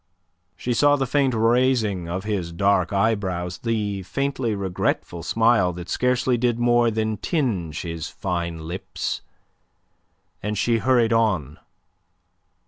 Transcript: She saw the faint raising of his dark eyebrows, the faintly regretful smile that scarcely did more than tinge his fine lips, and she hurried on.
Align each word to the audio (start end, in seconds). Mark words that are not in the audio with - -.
She 0.57 0.73
saw 0.73 0.95
the 0.95 1.05
faint 1.05 1.35
raising 1.35 2.09
of 2.09 2.23
his 2.23 2.51
dark 2.51 2.91
eyebrows, 2.91 3.59
the 3.59 4.01
faintly 4.01 4.55
regretful 4.55 5.21
smile 5.21 5.73
that 5.73 5.89
scarcely 5.89 6.39
did 6.39 6.57
more 6.57 6.89
than 6.89 7.17
tinge 7.17 7.83
his 7.83 8.07
fine 8.09 8.67
lips, 8.67 9.21
and 10.41 10.57
she 10.57 10.79
hurried 10.79 11.13
on. 11.13 11.59